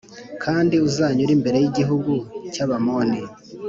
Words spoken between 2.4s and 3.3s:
cy’abamoni